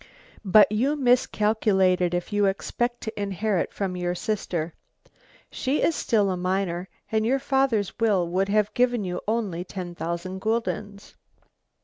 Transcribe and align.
"But 0.43 0.71
you 0.71 0.95
miscalculated, 0.95 2.15
if 2.15 2.33
you 2.33 2.47
expected 2.47 3.13
to 3.15 3.21
inherit 3.21 3.71
from 3.71 3.95
your 3.95 4.15
sister. 4.15 4.73
She 5.51 5.79
is 5.83 5.95
still 5.95 6.31
a 6.31 6.35
minor 6.37 6.89
and 7.11 7.23
your 7.23 7.37
father's 7.37 7.99
will 7.99 8.27
would 8.27 8.49
have 8.49 8.73
given 8.73 9.03
you 9.03 9.21
only 9.27 9.63
ten 9.63 9.93
thousand 9.93 10.41
guldens. 10.41 11.13